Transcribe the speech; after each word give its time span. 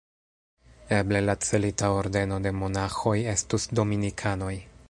Eble 0.99 1.21
la 1.25 1.35
celita 1.49 1.91
ordeno 1.99 2.41
de 2.47 2.57
monaĥoj 2.63 3.17
estus 3.37 3.73
dominikanoj. 3.83 4.55